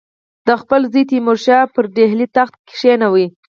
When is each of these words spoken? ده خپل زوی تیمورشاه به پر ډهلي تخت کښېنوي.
ده 0.45 0.53
خپل 0.61 0.81
زوی 0.91 1.03
تیمورشاه 1.09 1.63
به 1.67 1.71
پر 1.73 1.85
ډهلي 1.95 2.27
تخت 2.37 2.53
کښېنوي. 2.69 3.27